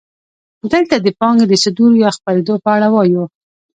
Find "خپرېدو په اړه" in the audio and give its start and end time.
2.17-2.87